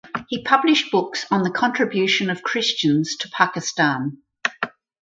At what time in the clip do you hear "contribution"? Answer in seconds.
1.51-2.31